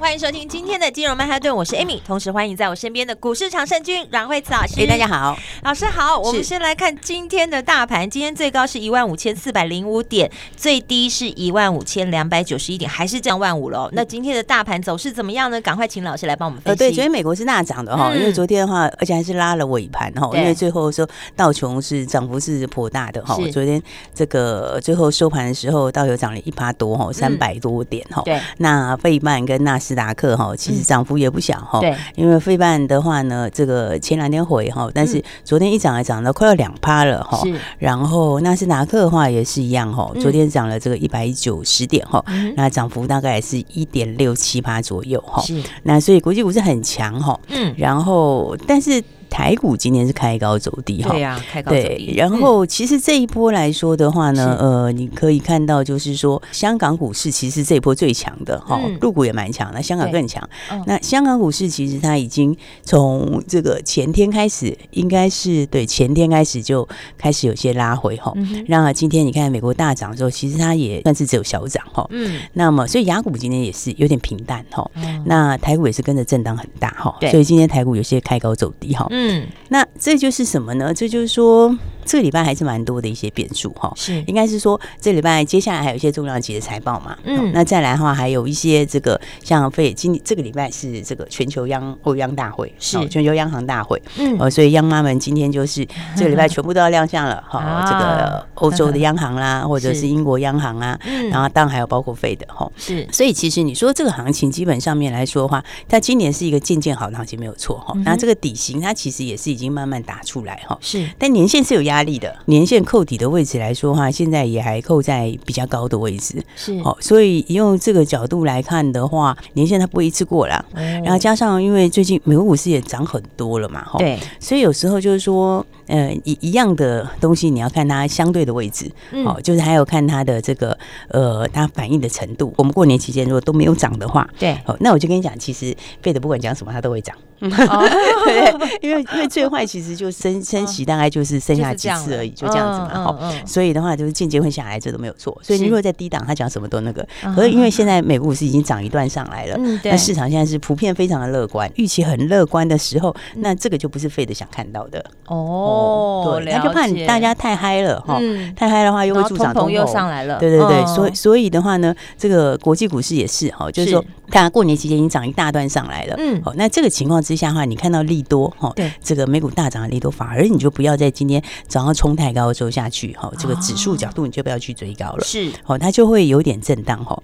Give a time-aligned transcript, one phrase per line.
[0.00, 4.80] 欢迎收听今天的金融曼哈顿，我是 Amy，同时欢迎在我身边的股市常胜军阮惠慈老师。
[4.80, 6.16] 哎，大家好，老师好。
[6.16, 13.90] 我们先来看今天的大盘，今天最高是一万五千四百零五点，最低是一万五千两百九十一点，还是降万五了。
[13.92, 15.60] 那今天的大盘走势怎么样呢？
[15.60, 16.70] 赶快请老师来帮我们分析。
[16.70, 23.36] 呃，对，昨天美国是大涨的哈，嗯、因为昨天的话，而且还是拉了尾盘哈，因为最后说道琼是涨幅是颇大的哈。
[23.52, 23.82] 昨天
[24.14, 28.22] 这个最后收盘的时候，道琼涨了一趴多哈，三百多点哈。
[28.24, 31.80] 对，那费曼跟纳斯达克哈，其实涨幅也不小哈。
[31.80, 37.38] 对，因为费半的话呢，这个前两天回哈，但是昨天一涨还涨到快要两趴了哈。
[37.42, 37.54] 是。
[37.78, 42.24] 然后纳斯达克的话也是一样哈，昨天涨了这个一百九十点哈，
[42.56, 45.42] 那涨幅大概也是一点六七八左右哈。
[45.42, 45.62] 是。
[45.82, 47.38] 那所以国际股市很强哈。
[47.48, 47.74] 嗯。
[47.76, 49.02] 然后，但是。
[49.30, 52.14] 台股今天是开高走低哈，对呀，开高走低。
[52.16, 60.48] 然后其实这一波来说的话呢，呃，你可以看到就是说，香港股市其实这一波最强的哈，陆股也蛮强那，香港更强。
[60.86, 68.32] 那香港股市其实它已经从这个前天开始，应该是对前天开始就开始有些拉回哈。
[68.68, 72.06] 那今天你看美国大涨之后，其实它也算是只有小涨哈。
[72.10, 72.40] 嗯。
[72.54, 74.88] 那么所以雅股今天也是有点平淡哈。
[75.24, 77.14] 那台股也是跟着震荡很大哈。
[77.30, 79.06] 所以今天台股有些开高走低哈。
[79.10, 80.94] 嗯，嗯那这就是什么呢？
[80.94, 81.76] 这就是说，
[82.08, 83.92] 这个礼拜还是蛮多的一些变数哈。
[83.94, 87.16] 是，应该是说，这礼拜接下来还有一些重量级的财报嘛。
[87.24, 94.00] 嗯，那再来的话，还有一些这个像费今这个礼拜是这个全球央欧央大会，是全球央行大会。
[94.16, 95.86] 嗯，呃，所以央妈们今天就是
[96.16, 97.84] 这个礼拜全部都要亮相了 哈。
[97.86, 100.98] 这个欧洲的央行啦， 或者是英国央行啊，
[101.32, 102.70] 然后当然还有包括费的哈。
[102.76, 107.92] 是，所以其实你说这个行情基本上面来说的话，它今年是一个渐渐好的行情没有错哈。
[108.04, 128.90] 那这个底型它其其实也是已经慢慢打出来哈，是，但年限是有压力的，年限扣底的位置来说哈，现在也还扣在比较高的位置，是，好，所以用这个角度来看的话，年限它不会一次过啦，然后加上因为最近美国股市也涨很多了嘛，哈，对，所以有时候就是说，呃，一一样的东西你要看它相对的位置，
[129.24, 130.78] 好，就是还有看它的这个
[131.08, 132.54] 呃它反应的程度。
[132.56, 137.16] 我们过年期间如果都没有涨的话，对，好，那我就跟你讲，其实费的不管讲什么，它都会涨。
[137.38, 143.04] 对，因为因为最坏其实就升升息，大概就是剩下几次而已，就这样子嘛。
[143.04, 145.38] 好，所以的话就是间接会下来，这都没有错。
[145.40, 147.06] 所以你如果在低档，他讲什么都那个。
[147.36, 155.77] 可是因为现在美国股是已经涨一段上来了，那市场现在是普遍非常的乐观，预期很乐观的时候，那这个就不是费的想看到的哦。
[156.24, 158.18] 对，他就怕你大家太嗨了哈，
[158.56, 160.38] 太嗨的话又会助长通膨又上来了。
[160.38, 163.88] 对对对，所以所以的话呢，这个国际股市也是哈，就是。
[163.90, 166.14] 说，大家过年期间已经涨一大段上来了。
[166.18, 167.18] 嗯，好，那这个情况。
[167.22, 168.92] 之下的话，你看到利多哈，对。
[169.02, 175.50] 这个美股大涨的利多，反而你就不要在今天早上冲太高的时候下去哈，这个指数角度你就不要去追高了，是。
[175.66, 177.20] 哦，它就会有点震荡哈。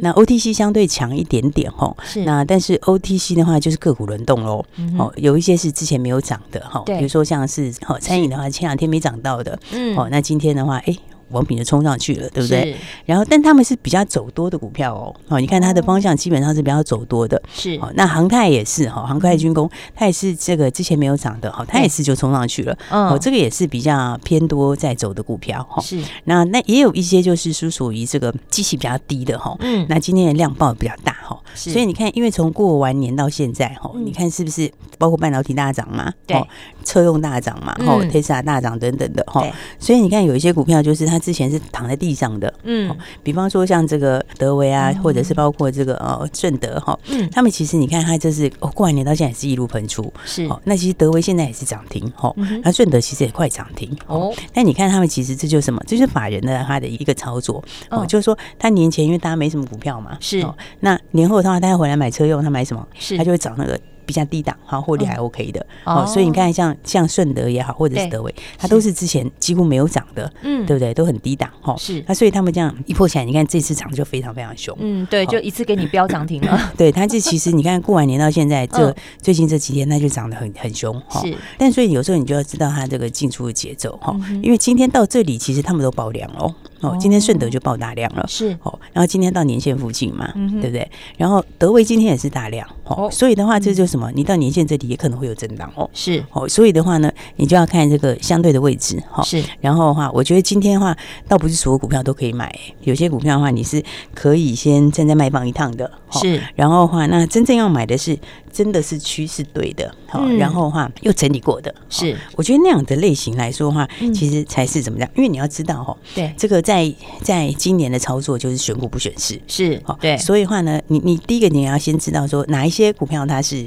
[0.00, 2.24] 那 OTC 相对强一点点哈，是。
[2.24, 4.64] 那但是 OTC 的话就是个股轮动喽，
[4.98, 10.96] 哦，有一些是之前没有涨的哈，比如说像是哦餐饮的话，前两天没涨到的，嗯，哦，那今天的话，哎。
[11.30, 12.76] 王品就冲上去了，对不对？
[13.06, 15.12] 然后，但他们是比较走多的股票哦。
[15.28, 17.42] 哦，你看它的方向基本上是比较走多的。
[17.52, 22.78] 是哦，那航太也是哈，航太军工它也是这个之前没有涨的哈，它也是就冲上去了。
[22.90, 25.82] 哦，这个也是比较偏多在走的股票哈。
[25.82, 29.56] 是那那也有一些就是是属于这个机器比较低的哈。
[29.60, 31.36] 嗯，那今天的量爆比较大哈。
[31.54, 36.12] 是，所以你看，因为从过完年到现在哈，你看是不是包括半导体大涨嘛？
[36.26, 36.40] 对，
[36.84, 37.74] 车用大涨嘛？
[37.84, 39.44] 哈，特斯拉大涨等等的哈。
[39.80, 41.18] 所以你看有一些股票就是它。
[41.24, 50.44] 之前是躺在地上的，嗯，比方说像这个德维啊，或者是包括这个呃顺德哈，嗯，他们其实你看它这是哦，过完年到现在也是一路喷出，是。
[50.44, 52.30] 哦，那其实德维现在也是涨停哈，
[52.62, 55.82] 那顺德其实也快涨停哦，那你看他们其实这就是什么？
[55.86, 60.46] 这就是法人的他的一个操作哦，就是说他年前因为大家没什么股票嘛，是，
[60.80, 62.86] 那年后的话他要回来买车用，他买什么？
[62.98, 63.80] 是，他就会找那个。
[64.04, 70.94] 比较低档，哈，获利还 OK 的哦，所以你看像像顺德也好，或者是德伟，它都是之前几乎没有涨的，嗯，对不对？
[70.94, 72.02] 都很低档哈，是。
[72.06, 76.58] 那所以他们这样一破起来，你看这次涨就非常非常凶，嗯，对，就一次给你飙涨停了。
[76.76, 81.20] 对，它这其实你看过完年到现在，这 最近这几天它就涨得很很凶哈。
[81.20, 81.34] 是。
[81.58, 86.54] 但所以有时候你就要知道它这个进出的节奏哈，因为今天到这里其实他们都爆量哦。
[86.84, 88.56] 哦，今天顺德就爆大量了，是。
[88.62, 90.88] 哦，然后今天到年线附近嘛，对不对？
[91.16, 94.10] 然后德威今天也是大量，哦，所以的话，这就是什么？
[94.14, 96.22] 你到年线这里也可能会有震荡哦，是。
[96.32, 99.42] 哦，所以的话呢，你就要看这个相对的位置，哈，是。
[99.60, 100.96] 然后的话，我觉得今天的话，
[101.26, 103.82] 倒不是所有股票都可以买，有些股票的话，你是
[104.12, 106.40] 可以先站在卖方一趟的，是。
[106.54, 108.18] 然后的话，那真正要买的是
[108.54, 112.16] 真的是趋势对的，好，然后的话又整理过的，是。
[112.36, 115.10] 我觉得那样的类型来说的话，其实才是怎么样？
[115.16, 120.16] 因为你要知道哈，对这个在在今年的操作就是选股不选市，是，对。
[120.16, 123.66] 所以的话呢，你你第一个你要先知道说哪一些股票它是。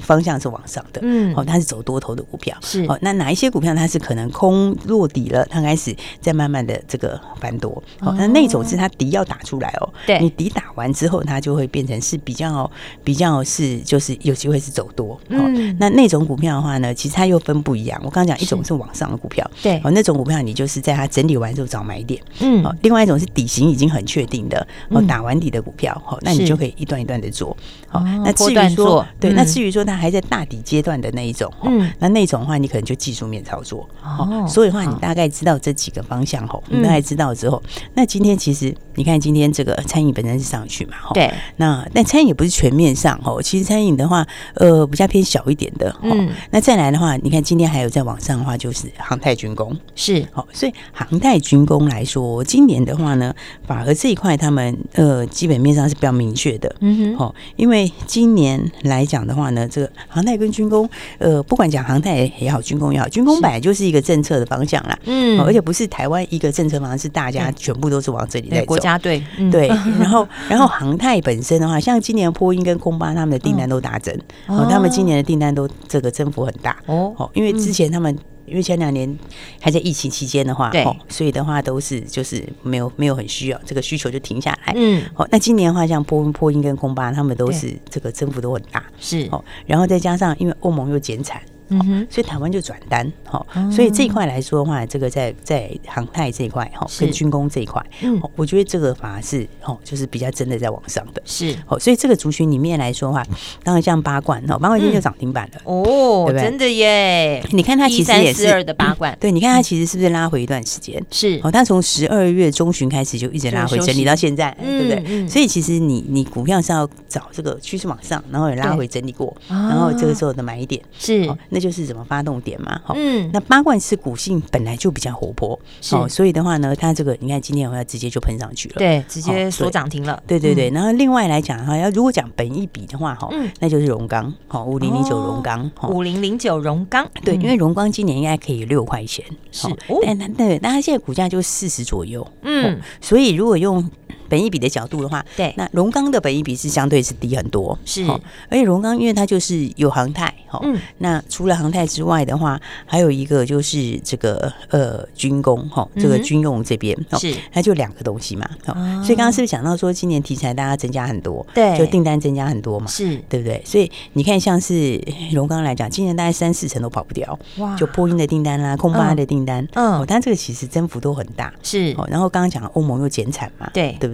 [0.00, 2.84] 方向是往上的，嗯，哦，它是走多头的股票，是。
[2.84, 2.98] 哦。
[3.02, 7.70] 那哪一些股票它是可能空落底了，它开始在慢慢的这个翻多，
[8.00, 12.70] 哦，那那种是它底要打出来哦，对，你底打完之后，它就会变成是比较
[13.02, 18.00] 比较是就是有机会是走多，嗯，那那种股票的话呢，其实它又分不一样。
[18.04, 27.56] 我刚刚讲一种是往上的股票，对，哦，那种股票你就是在它整理完之后找买点，嗯，哦，另外一种是底型已经很确定的，哦，打完底的股票，哦，那你就可以一段一段的做，
[27.88, 30.54] 好，那至于说，对，那至于说它还在大底。
[30.64, 49.76] 阶段的那一种，嗯，那那种的话，你可能就技术面操作，哦，所以的话，你大概知道这几个方向吼，你大概知道之后，那今天其实你看今天这个餐饮本身是上去嘛，对，那但餐饮也不是全面上哦，其实餐饮的话，呃，比较偏小一点的，嗯，那再来的话，你看今天还有在往上的话，就是航太军工。
[49.94, 53.34] 是，好，所以航太军工来说，今年的话呢，
[53.66, 60.88] 反而这一块他们呃基本面上是比较明确的，嗯哼，好，因为今年来讲的话呢，这个航太跟军工，
[61.18, 69.66] 呃，不管讲航太也好，军工也好，军工本来就是一个政策的方向啦，嗯，而且不是台湾一个政策方向，是大家全部都是往这里在走，国家队，对，
[69.98, 74.16] 然后，然后航太本身的话，像今年波音跟空巴他们的订单都打整，
[74.46, 78.16] 哦，他们今年的订单都这个增幅很大，哦，因为之前他们。
[78.46, 79.18] 因为前两年
[79.60, 91.40] 还在疫情期间的话，对，所以的话都是就是没有没有很需要这个需求就停下来，嗯，好，那今年的话，像波波音跟空巴，他们都是这个增幅都很大，是，哦，然后再加上因为欧盟又减产。
[91.68, 103.24] 嗯哼，所以台湾就转单，好，所以这一块来说的话，这个在在航太这一块，哈，跟军工这一块，嗯，我觉得这个反而是，哦，就是比较真的在往上的，是，好，所以这个族群里面来说的话，
[103.62, 106.42] 当然像八冠，哈，八冠今天就涨停板了，哦，对不对？
[106.42, 111.02] 真的耶，你看它其实也是二的八冠，对，你看它其实是不是拉回一段时间？
[111.10, 115.28] 是，哦，它从十二月中旬开始就一直拉回，整理到现在，对不对？
[115.28, 122.34] 所以其实你你股票是要找这个趋势往上，然后也拉回整理过，然后这个时候的买一点，是，那就是怎么发动。
[122.44, 125.58] 点嘛，好，嗯，那八冠是股性本来就比较活泼，
[125.92, 130.68] 哦，所以的话呢，它这个你看今天的话直接就喷上去了，对，直接锁涨停了，对对对。
[130.70, 133.30] 然后另外来讲哈，要如果讲本一比的话，哈，
[133.60, 139.68] 那就是荣钢，好，五零零九荣钢，五零零九荣钢，对，因为荣钢今年应该可以六块钱，是，
[140.02, 143.88] 但但对，但它现在股价就四十左右，嗯，所以如果用。
[144.28, 163.14] 本益比的角度的话，对，那荣刚的本益比是相对是低很多，是，哦而且荣刚因为它就是有航太，哈，嗯，那除了航太之外的话，还有一个就是这个呃军工，哈，这个军用这边是，它就两个东西嘛，好，所以刚刚是不是讲到说今年题材大家增加很多，对，就订单增加很多嘛，是。
[163.28, 163.60] 对不对？
[163.64, 165.00] 所以你看像是
[165.32, 174.13] 荣刚来讲，今年大概三四成都跑不掉，哇，就波音的订单啦，空巴的订单，嗯，但这个其实增幅都很大，是，然后刚刚讲欧盟又减产嘛，对，对不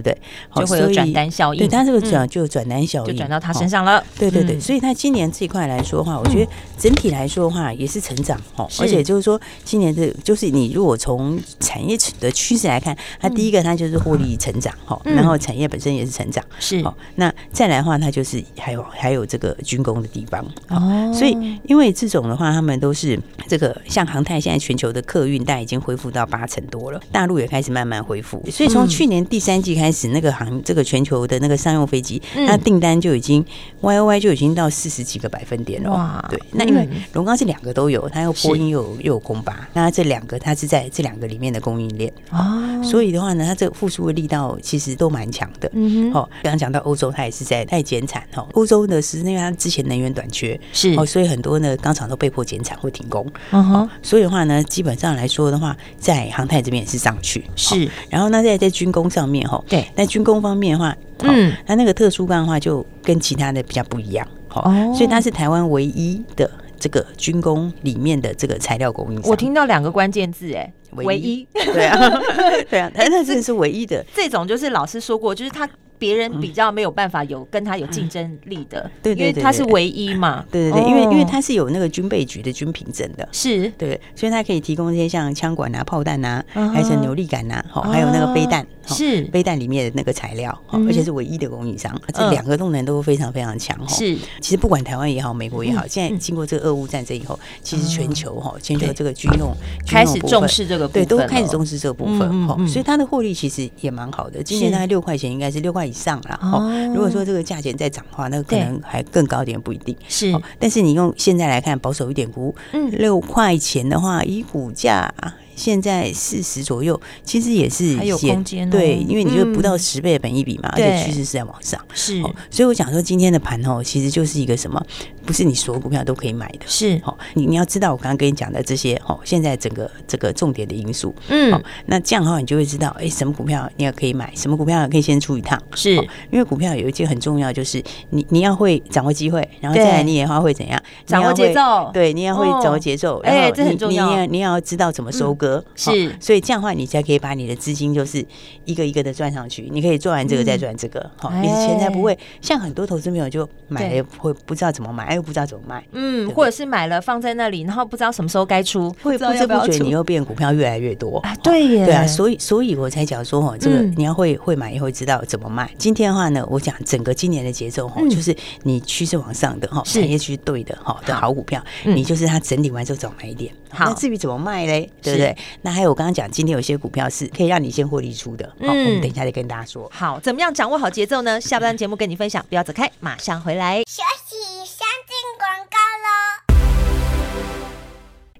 [0.55, 4.03] 就会有转单效应，对它这个转就转单效应，就转到他身上了。
[4.17, 8.69] 对对对，所以它今年这一块来说的话，我觉得整体来说的话也是成长哦。
[8.79, 16.79] 而且就是说，今年这就是你如果从产业的趋势来看，它第一个它就是获利成长哈，然后产业本身也是成长是。
[16.81, 21.11] 哦，那再来的话，它就是还有还有这个军工的地方哦。
[21.13, 28.43] 所以因为这种的话，他们都是这个像航太，现在全球的客运带已经恢复到八成多了，大陆也开始慢慢恢复。
[28.51, 33.43] 所以从去年第三季开始，那个航这个全球的那个商用飞机，它订单就已经
[33.81, 35.91] Y O Y 就已经到四十几个百分点了。
[35.91, 45.69] 哇，对，那因为龙刚是两个都有，它又波音又有又有空巴，那这两个它是在这两个里面的供应链哦，所以的话呢，它这个复苏的力道其实都蛮强的。
[45.73, 48.47] 嗯哼，哦，刚刚讲到欧洲，它也是在在减产哦。
[48.53, 53.25] 欧洲的是因为它之前能源短缺是哦，所以很多呢钢厂都被迫减产或停工。
[53.51, 59.80] 嗯哼，所以的话呢，基本上来说的话，在航太这边也是上去是，然后呢，在在军工上面哈，对。
[59.95, 69.29] 在军工方面的话，嗯，它那个特殊钢的话，就跟其他的比较不一样，好，所以它是台湾唯一的这个军工里面的这个材料供应商。
[69.29, 72.21] 我听到两个关键字，哎，唯一， 对啊，
[72.69, 74.03] 对啊，它那真的是唯一的。
[74.13, 75.69] 这种就是老师说过，就是它
[76.01, 83.71] 别人比较没有办法有跟他有竞争力的，对，因为他是唯一嘛，对对对，因为因为他是有那个军备局的军品证的，是。
[83.77, 86.43] 对，所以他可以提供一些像枪管啊、炮弹啊，
[86.73, 89.23] 还是牛力杆呐，好，还有那个飞弹，是。
[89.25, 94.17] 飞弹里面的那个材料，而且是唯一的供应商，这两个动能都非常非常强，是。
[94.39, 99.55] 其实不管台湾也好，美国也好，现在经过这个俄乌战争以后，其实全球哈，全球这个军用
[99.85, 104.41] 开始重视这个，对，都开始重视这个部分哈，所以它的获利其实也蛮好的。
[104.41, 106.71] 今年大概六块钱，应该是六块以上了哈。
[106.87, 110.33] 如果说这个价钱再涨的话，那可能还更高点，不一定是。
[110.57, 112.55] 但是你用现在来看，保守一点估，
[112.91, 115.13] 六块钱的话，以股价。
[115.55, 124.83] 现在四十左右，其实也是还有空间，对，因为你就不到十倍的本益比嘛，而且趋势是在往上，是，哦所以我想说今天的盘哦，其实就是一个什么，
[125.25, 145.63] 不是你所有股票都可以买的，是，哦，你你要知道我刚刚跟你讲的这些哦，现在整个这个重点的因素，嗯，那这样的话你就会知道，哎，什么股票你也可以买，什么股票可以先出一趟，是，因为股票有一件很重要，就是你你要会掌握机会，然后再来你也要会怎样掌握节奏，对，你要会掌握节奏，哎，这很重要，你要你要知道怎么收割。
[145.75, 148.23] 是，所以这样的话，你才可以把你的资金就是
[148.65, 149.67] 一个一个的赚上去。
[149.71, 165.69] 你可以做完这个再赚这个，好，你的钱才不会像很多投资朋友就买了会不知道怎么买，又不知道怎么卖，嗯，或者是买了放在那里，然后不知道什么时候该出，会不知不觉你又变股票越来越多啊，对耶，对啊，所以所以我才讲说哈，这个你要会会买，也会知道怎么卖。
[165.77, 173.51] 今天的话呢，我讲整个今年的节奏哈，就是你趋势往上的哈，产业区对的哈的好股票，你就是它整理完之后早买一点。
[173.69, 175.30] 好，那至于怎么卖嘞，对不对？
[175.61, 178.45] 那还有我刚刚讲，今天有些股票是可以让你先获利出的。
[178.59, 179.89] 好，我们等一下再跟大家说。
[179.93, 181.39] 好，怎么样掌握好节奏呢？
[181.39, 183.79] 下半段节目跟你分享，不要走开，马上回来。
[183.87, 184.35] 休息，
[184.65, 186.30] 先进广告喽。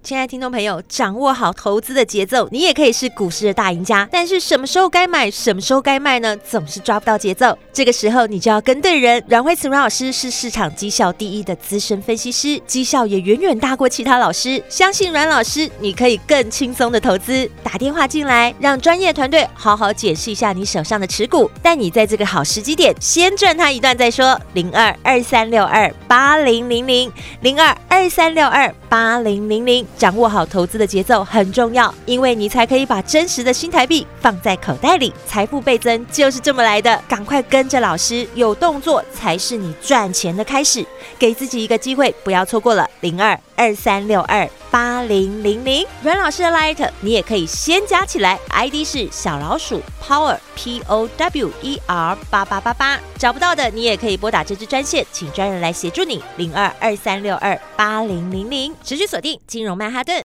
[0.03, 4.09] 亲爱的听众朋友，掌握好投资的节奏，你也可以是股市的大赢家。
[4.11, 6.35] 但是什么时候该买，什么时候该卖呢？
[6.37, 7.55] 总是抓不到节奏。
[7.71, 9.23] 这个时候你就要跟对人。
[9.27, 14.61] 阮慧慈阮老师是市场绩效第一的资深分析师，绩效也远远大过其他老师。
[14.67, 17.47] 相信阮老师，你可以更轻松的投资。
[17.63, 24.39] 打电话进来，让专业团队好好解释一下你手上的持股，带你在这个好时机点先赚他一段再说。
[24.53, 29.87] 零二二三六二八零零零零二二三六二八零零零。
[29.97, 37.01] 掌握好投资的节奏很重要，因为你才可以把真实的新台币放在口袋里，财富倍增就是这么来的。
[37.07, 40.85] 赶快跟着老师，有动作才是你赚钱的开始。
[41.17, 42.85] 给自己一个机会，不要错过了。
[42.99, 52.99] 零二二三六二八零零零，阮老师的 Light 你也可以先加起来，ID 是小老鼠 Power P O W E R 八八八八。
[53.19, 56.23] 找不到的你也可以拨打这支专线，请专人来协助你。
[56.37, 60.30] 零二二三六二八零零零，持续锁定金融曼哈顿。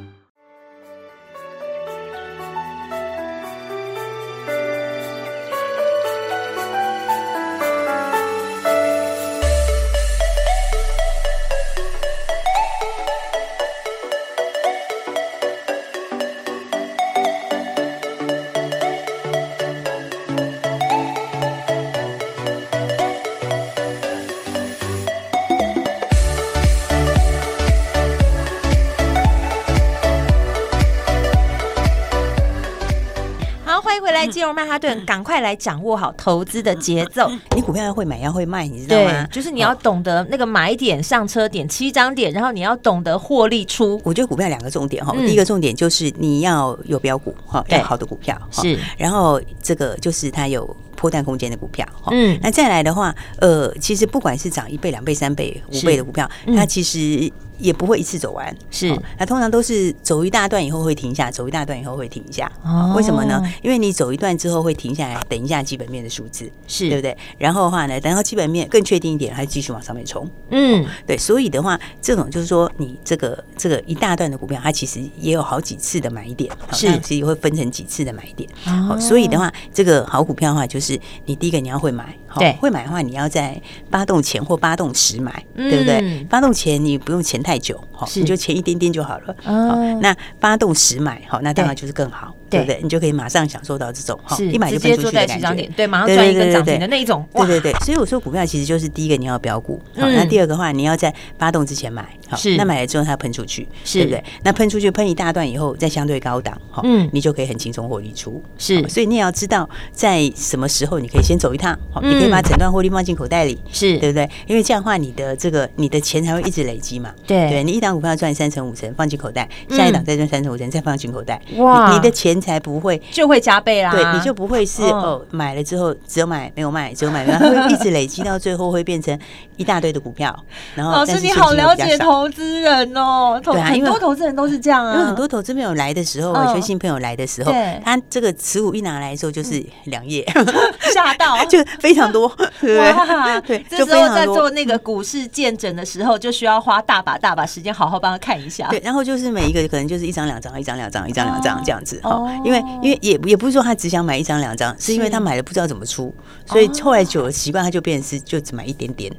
[34.53, 37.29] 曼哈顿，赶快来掌握好投资的节奏。
[37.55, 39.25] 你股票要会买，要会卖，你知道吗？
[39.27, 43.99] 就是你要懂得那个买点、上车点、七张点，然后你要懂得获利出。
[44.03, 48.77] 我觉得股票两个重点哈，第一个重点就是你要有标股哈，要好的股票是。
[48.97, 52.11] 然后这个就是它有破蛋空间的股票哈。
[52.11, 57.31] 嗯，那再来的话，呃，其实不管是涨一倍、两倍、三倍、五倍的股票，它其实。
[57.61, 62.51] 也不会一次走完，是那、哦、通常都是走一大段以后会停下，走一大段以后会停下。
[62.63, 63.41] 哦，为什么呢？
[63.61, 67.15] 因为你走一段之后会停下来，等一下基本面的数字，是对不对？
[67.37, 70.27] 然后的话呢，等到基本面更确定一点，还继续往上面冲。
[70.49, 78.49] 嗯、哦，对，所以的话，这种就是说，你这个这个一大段的股票，它其实也有好几次的买点，是，其实会分成几次的买点。
[78.65, 82.15] 哦，所以的话，这个好股票的话，就是你第一个你要会买。
[82.39, 86.25] 对，会买的话，你要在发动前或发动时买，对不对？
[86.29, 89.35] 发动前你不用前太久，哈，你就前一点点就好了。
[89.45, 92.79] 哦，那发动时买，好，那当然就是更好，对不对？
[92.83, 97.73] 你就可以马上享受到这种，哈，一买就分出去的感觉，对，马上赚一个涨停的那一种，对对对。
[97.83, 104.23] 所以我说股票其实就是第一个你要标股，好，那第二个话你要在发动之前买，好，那买了之后它喷出去，对不对？
[104.43, 108.87] 那喷出去喷一大段以后，再相对高档，好，你就可以很轻松获利出，是。
[108.87, 112.01] 所以你也要知道在什么时候你可以先走一趟，好。
[112.11, 114.29] 可以把整段获利放进口袋里，是对不对？
[114.45, 117.13] 因为这样的话，你的这个你的钱才会一直累积嘛。
[117.25, 123.91] 对，对你一档股票赚三成五成放进口袋，下一档再赚三成五成再放进口袋，哇，你的钱才不会就会加倍啦。
[123.91, 129.17] 对，你就不会是哦，买了之后只有买没有卖，只有买没有卖， 会一直累积到最后会变成
[129.57, 130.35] 一大堆的股票。
[130.75, 134.93] 然后，老师你好了解投资人哦，对啊，很多投资人都是这样啊。
[134.93, 137.51] 因为很多投资朋友来的时候，学新朋友来的时候，
[137.83, 140.25] 他这个持股一拿来的时候就是两页，
[140.93, 142.31] 吓到 就非常多。
[142.59, 148.67] 对，这时候在做那个股市见诊的时候，就需要花大把大把时间，好好帮他看一下。
[148.69, 152.30] 对，然后就是每一个可能就是一张两张，一张两张，一张两张这样子哈。
[152.43, 156.13] 因为因为也也不是说他只想买一张两张，是因为他买了不知道怎么出，
[156.45, 159.11] 所以后来久了习惯，他就变成是就只买一点点。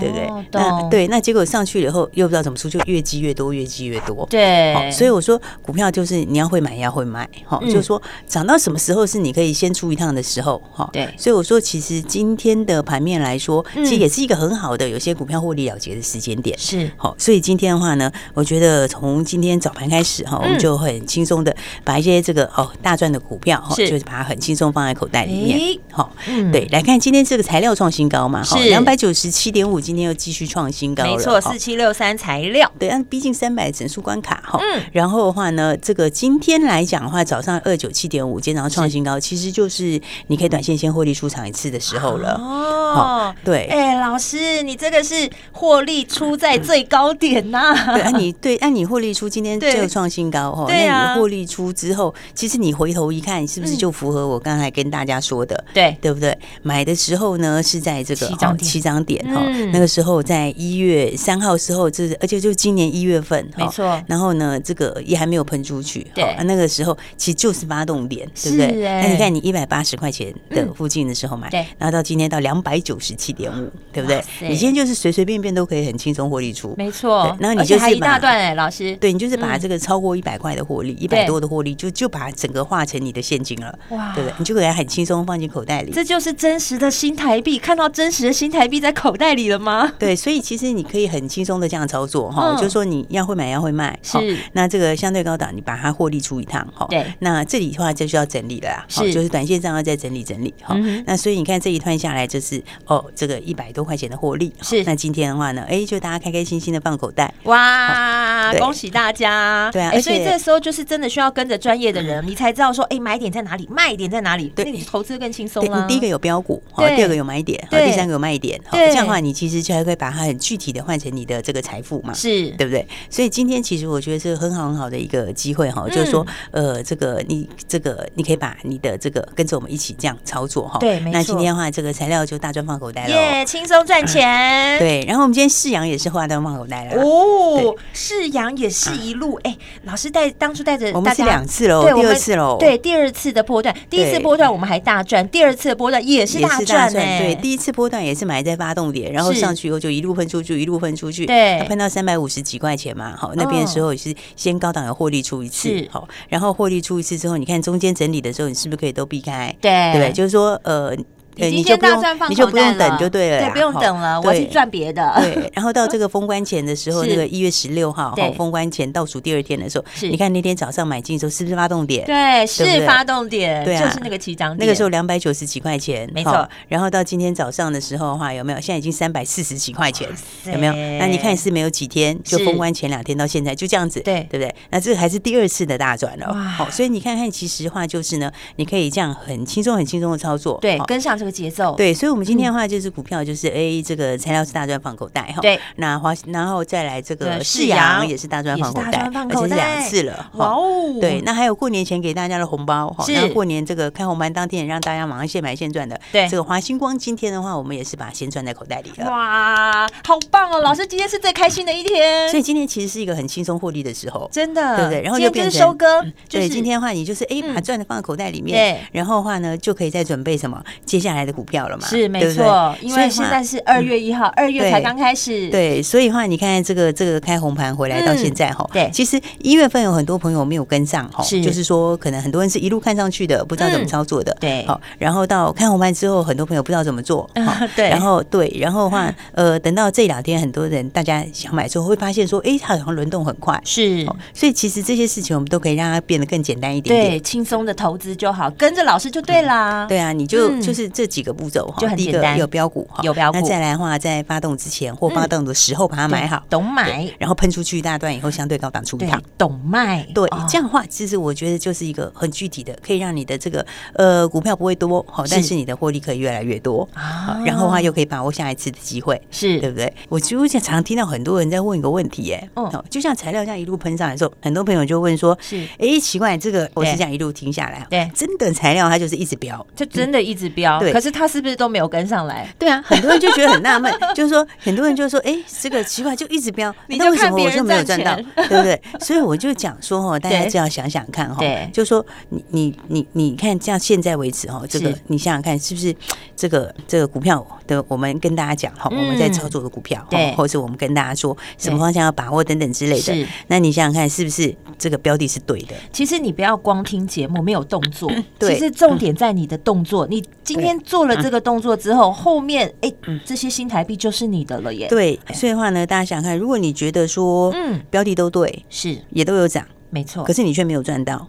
[0.00, 0.30] 对不对？
[0.52, 4.26] 那对，那结果上去了以后又不知道怎么出，就越积越多，越积越多。
[4.30, 7.28] 对，所以我说股票就是你要会买，也要会卖。
[7.44, 10.62] 哈，就是说涨到什么时候是你可以先出一趟的时候。
[10.72, 11.12] 哈，对。
[11.16, 16.58] 所以我说，其实今天的盘面来说，其实也是一个很好的有些股票获利了结的时间点。
[16.58, 16.90] 是。
[16.96, 25.78] 好，所以今天的话呢，我觉得从今天早盘开始哈，我们就很轻松的把一些这个哦大赚的股票哈，就是把它很轻松放在口袋里面。
[25.90, 26.12] 好，
[26.52, 29.84] 对，来看今天这个材料创新高嘛，哈，两百九十七点五。
[29.84, 56.34] 今天又继续创新高了，没错，四七六三材料，对，但毕竟三百整数关卡哈，嗯，然后的话呢，这个今天来讲的话，早上二九七点五，今天早上创新高，其实就是你可以短线先获利出场一次的时候了，哦，对，哎，老师，你这个是获利出在最高点呐， 对，按你对按你获利出今天就创新高哈，那你获利出之后，其实你回头一看，是不是就符合我刚才跟大家说的，对，对不对？
[56.62, 59.22] 买的时候呢是在这个起涨点。
[59.34, 59.42] 哈。
[59.72, 64.00] 那个时候在一月三号时候，就是而且就今年一月份，没错。
[64.06, 66.34] 然后呢，这个也还没有喷出去，对。
[66.44, 68.82] 那个时候其实就是发动点，对不对？
[68.82, 71.66] 那你看你一百八十块钱的附近的时候买，对。
[71.78, 74.22] 然后到今天到两百九十七点五，对不对？
[74.42, 77.34] 你今天就是随随便便都可以很轻松获利出，没错。
[77.38, 84.34] 然后你就是还一大段哎，老师，对你就是把这个超过一百块的获利，一百多的获利，就就把整个化成你的现金了，哇，对不对？
[84.38, 85.92] 你就可以很轻松放进口袋里。
[85.92, 89.92] 这就是真实的新台币，看到真实的新台币在口袋里了吗？
[89.98, 94.36] 对，所以其实你可以很轻松的这样操作哈，就是说你要会买要会卖，是。
[94.52, 97.04] 那这个相对高档，你把它获利出一趟哈，对。
[97.20, 100.76] 那这里的话就需要整理了啦，是，就是短线上要再整理整理哈。
[101.06, 104.82] 那所以你看这一段下来就是哦，这个一百多块钱的获利是。
[104.84, 109.70] 那今天的话呢，哎，就大家开开心心的放口袋，哇，恭喜大家！
[109.72, 115.86] 对啊，所以这时候就是真的需要跟着专业的人， 你才知道说，哎，买点在哪里，卖点在哪里，对你投资更轻松了。
[115.88, 122.44] 第一个有标股，好，第二个有买点，好，第三个有卖点，好，这样的话你其实就还可以把它很具体的换成你的这个财富嘛，是。
[122.56, 122.86] 对不对？
[123.10, 130.78] 所以今天其实我觉得是很好很好的一个机会哈，就是说，呃，这个你这个你可以把你的这个跟着我们一起这样操作哈。
[130.78, 134.78] 对，那今天的话，这个材料就大赚放口袋了，耶，轻松赚钱。
[134.78, 137.02] 对，然后我们今天世阳也是大赚放口袋了。
[137.02, 159.56] 哦，世阳也是一路哎，老师带当初带着我们是两次喽，第二次喽，对，第二次的波段，第一次波段我们还大赚，第二次的波段也是大赚，对，第一次波段也是买在发动点，然后上去以后就一路喷出去，一路喷出去，对，喷到三百五十几块钱嘛，好，那边的时候也是先高档的获利出一次，好，然后获利出一次之后，你看中间整理的时候，你是不是可以都避开？
[159.60, 160.94] 对，对，就是说呃。
[161.34, 165.12] 对，你就不用，你就不用等就对了，对，不用等了，我去赚别的。
[165.16, 172.04] 对， 然后到这个封关前的时候，那个一月十六号，封关前倒数第二天的时候，你看那天早上买进的时候是不是发动点？
[172.06, 174.58] 对，是发动点，对啊，就是那个起涨点。
[174.58, 176.48] 那个时候两百九十几块钱，没错。
[176.68, 178.60] 然后到今天早上的时候的话，有没有？
[178.60, 180.08] 现在已经三百四十几块钱，
[180.46, 180.72] 有没有？
[180.98, 184.54] 那你看是没有几天，就封关前两天到现在就这样子，对，对不对？
[184.70, 186.32] 那这个还是第二次的大赚了。
[186.32, 191.94] 好，所以你看看，其实话就是呢，你可以这样很轻松、很轻松的操作，对，跟上这个节奏，对。
[191.94, 195.40] 所以，我们今天的话就是股票，就是哎，这个材料是大赚放口袋哈。
[195.40, 195.58] 对。
[195.76, 200.30] 那华，然后再来这个世阳也是大赚放口袋，而且是两次了。
[200.34, 200.98] 哇哦。
[201.00, 201.22] 对。
[201.24, 203.02] 那还有过年前给大家的红包哈。
[203.06, 203.14] 是。
[203.14, 205.98] 那过年这个开红盘当天，让大家马上现买现赚的。
[206.12, 206.28] 对。
[206.28, 209.10] 这个华星光今天的话，我们也是把钱赚在口袋里了。
[209.10, 210.60] 哇，好棒哦！
[210.60, 212.28] 老师今天是最开心的一天。
[212.28, 215.00] 所以今天其实是一个很轻松获利的时候，真的，对不对？
[215.00, 216.04] 然后又变成收割。
[216.28, 218.54] 对，今天的话，你就是哎，把赚的放在口袋里面。
[218.54, 218.80] 对。
[218.92, 221.86] 然后的话呢，就可以再准备什么接下来的股票了嘛？
[221.86, 222.74] 是，没错。
[222.80, 225.50] 因为现在是二月一号，二月才刚开始。
[225.50, 237.28] 对，所以话你看这个这个开红盘回来到现在哈，对，其实一月份有很多朋友没有跟上哈，就是说可能很多人是一路看上去的，不知道怎么操作的，对，好，然后到开红盘之后，很多朋友不知道怎么做，
[237.76, 253.38] 对，然后对，然后的话呃，等到这两天很多人大家想买之后，会发现说，哎，它好像轮动很快，是，所以其实这些事情我们都可以让它变得更简单一点点，对，轻松的投资就好，跟着老师就对啦，对啊，你就就是这几个步骤哈，就很简单，有标股哈，有标股。
[253.38, 260.02] 那再来的话，在发动之前或发动的时候把它买好，懂买，然后喷出去一大段以后，相对高档出一趟，懂卖。
[260.14, 263.64] 对，这样的话，其实我觉得就是一个很具体的，可以让你的这个
[263.94, 267.40] 呃股票不会多，好，但是你的获利可以越来越多啊。
[267.44, 269.64] 然后的话又可以把握下一次的机会，是。
[269.64, 269.90] 对不对？
[270.08, 282.48] 我就常常听到很多人在问一个问题，哎，哦，就像材料这样一路喷上来的时候，很多朋友就问说，是，哎，奇怪，这个我是这样一路停下来，对，真的材料它就是一直飙，就真的一直飙，对，可是他是不是都没有跟上来？
[282.56, 288.14] 对啊， 很多人就觉得很纳闷， 就是说很多人就说，哎，这个奇怪就一直飙， 那为什么我就没有赚到？
[288.36, 288.80] 对不对？
[289.00, 291.40] 所以我就讲说哦，大家就要想想看哈，
[291.72, 295.92] 就说你你你你看，这样现在为止哈，这个你想想看，是不是
[296.36, 305.74] 这个这个股票的，我们跟大家讲哈，我们在操作的股票，对，或者是我们跟大家说什么方向要把握等等之类的，那你想想看，是不是这个标的是对的？
[305.92, 310.06] 其实你不要光听节目没有动作，其实重点在你的动作。
[310.06, 312.92] 你今天做了这个动作之后，后面哎
[313.24, 314.88] 这些新台币就是你的了耶。
[314.88, 317.80] 对，所以的话呢，大家想看，如果你觉得说嗯。
[317.90, 318.96] 标的都对，是。
[319.10, 321.28] 也都有涨，没错，可是你却没有赚到。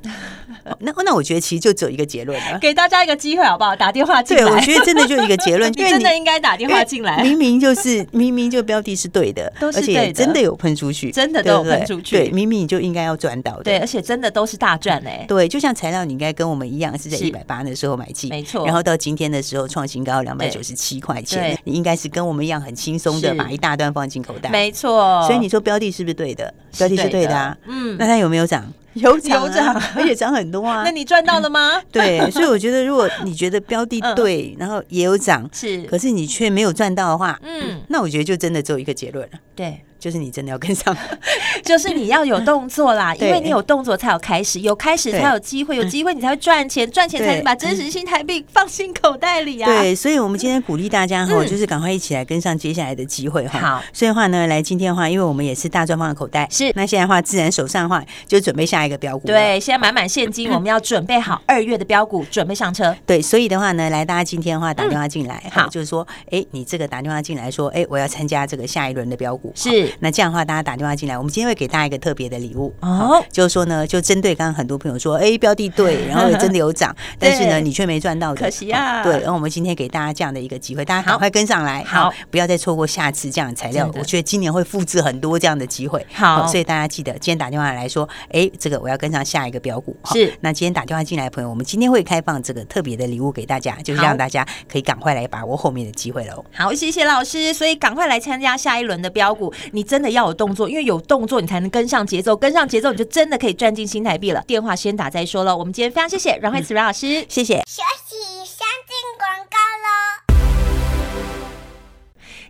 [0.79, 3.75] 那那我觉得其实就只有一个结论了，给大家一个机会好不好？
[3.75, 4.43] 打电话进来。
[4.43, 7.21] 对，我觉得真的就一个结论， 因为真的应该打电话进来。
[7.23, 12.15] 明明就是明明就标的是对的，而且真的有喷出去，真的都有喷出去。
[12.17, 13.63] 对，明明你就应该要赚到的。
[13.63, 15.25] 对，而且真的都是大赚哎。
[15.27, 18.65] 对，就像材料，你应该跟我们一样是在一百八的时候买进，没错。
[18.65, 25.21] 然后到今天的时候创新高两百九十七块钱，你应该是跟我们一样很轻松的把一大段放进口袋，没错。
[25.27, 26.53] 所以你说标的是不是对的？
[26.77, 27.57] 标的是对的啊。
[27.67, 28.65] 嗯，那它有没有涨？
[29.01, 29.43] 有涨，
[29.95, 30.83] 而且涨很多啊！
[30.87, 31.81] 那你赚到了吗？
[31.91, 39.39] 对，所以我觉得，如果你觉得标的对，然后也有涨，是，可是你却没有赚到的话，嗯，那我觉得就真的只有一个结论了。
[39.53, 40.95] 对，就是你真的要跟上，
[41.63, 49.65] 就是你要有动作啦， 因为你有动作才有开始，有开始才有机会，有机会你才会赚钱，赚钱才能把真实性台币放进口袋里啊。
[49.65, 53.59] 对，所以我们今天鼓励大家哈，就是赶快一起来跟上接下来的机会哈。
[53.59, 59.27] 好，所以的话呢，来今天的话，因为我们也是大赚放的口袋，是那现在的话，自然手上的话就准备下一个标股。
[59.27, 62.95] 对，现在满满现金，我们要准备好 二月的标股，准备上车。
[63.05, 69.94] 对，所以的话呢，来大家今天的话打电话进来，好，就是说，哎，你这个打电话进来说，哎，我要参加这个下一轮的标股，是。
[69.99, 72.73] 那这样的话，大家打电话进来，我们今天会给大家一个特别的礼物。
[72.81, 79.03] 哦，就是说呢，就针对刚刚很多朋友说，哎，标的对，然后也真的有涨，但是呢，你却没赚到的，可惜啊。
[79.03, 83.89] 对，然后我们今天给大家这样的一个机会，大家赶快跟上来，好，不要再错过下次这样的材料。
[83.95, 89.95] 我觉得今年会复制很多这样的机会，好，所以大家记得今天打电话来说，哎，这个我要跟上下一个标股。
[90.05, 96.43] 是，那今天打电话进来的朋友，我们今天会开放这个特别的礼物给大家，就是让大家可以赶快来把握后面的机会喽。
[96.53, 104.41] 好，谢谢老师，所以赶快来参加下一轮的标股，你真的要有动作，因为有动作你才能跟上节奏，跟上节奏你就真的可以赚进新台币了。
[104.47, 105.55] 电话先打再说了。
[105.55, 107.57] 我们今天非常谢谢阮慧慈阮老师，谢谢。
[107.67, 110.24] 休息，先进广告喽。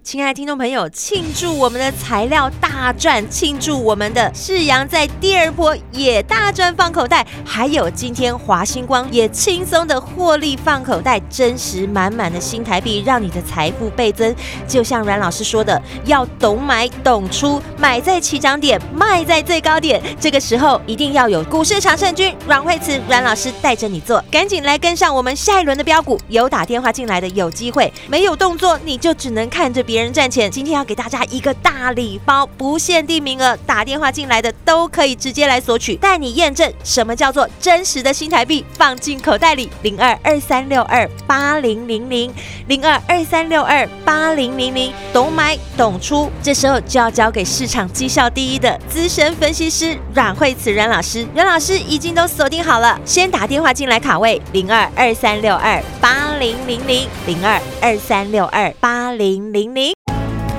[0.06, 14.34] 亲爱的听众朋友，庆祝我们的材料大赚，庆祝我们的世阳在第二波也大赚放口袋，还有今天华星光也轻松的获利放口袋，真实满满的新台币，让你的财富倍增。
[14.68, 20.00] 就像阮老师说的，要懂买懂出，买在起涨点，卖在最高点。
[20.20, 26.22] 这个时候一定要有股市常胜军阮慧慈阮老师带着你做，赶紧来跟上我们下一轮的标股。
[26.28, 29.95] 有打电话进来的有机会，没有动作你就只能看着别。
[29.96, 39.70] 别人赚钱，今天要给大家一个大礼包，不限定名额，打电话进来的都可以直接来索取，带你验证什么叫做真实的新台币放进口袋里。
[39.84, 42.30] 零二二三六二八零零零
[42.68, 59.85] 零二二三六二八零零零，懂买懂出，这时候就要交给市场绩效第一的资深分析师阮慧慈阮老师，阮老师已经都锁定好了，先打电话进来卡位零二二三六二八零零零零二二三六二八零零零。